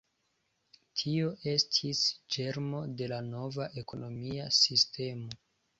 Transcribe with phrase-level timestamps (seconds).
[1.01, 2.01] Tio estis
[2.37, 5.43] ĝermo de la nova ekonomia sistemo.